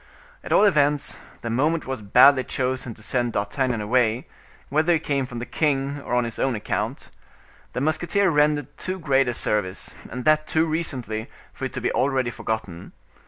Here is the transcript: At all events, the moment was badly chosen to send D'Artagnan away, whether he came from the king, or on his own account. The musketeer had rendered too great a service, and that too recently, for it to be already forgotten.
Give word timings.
At 0.43 0.51
all 0.51 0.63
events, 0.63 1.15
the 1.43 1.51
moment 1.51 1.85
was 1.85 2.01
badly 2.01 2.43
chosen 2.43 2.95
to 2.95 3.03
send 3.03 3.33
D'Artagnan 3.33 3.81
away, 3.81 4.27
whether 4.69 4.93
he 4.93 4.99
came 4.99 5.27
from 5.27 5.37
the 5.37 5.45
king, 5.45 6.01
or 6.01 6.15
on 6.15 6.23
his 6.23 6.39
own 6.39 6.55
account. 6.55 7.11
The 7.73 7.81
musketeer 7.81 8.23
had 8.25 8.33
rendered 8.35 8.77
too 8.79 8.97
great 8.97 9.27
a 9.27 9.33
service, 9.35 9.93
and 10.09 10.25
that 10.25 10.47
too 10.47 10.65
recently, 10.65 11.29
for 11.53 11.65
it 11.65 11.73
to 11.73 11.81
be 11.81 11.91
already 11.91 12.31
forgotten. 12.31 12.93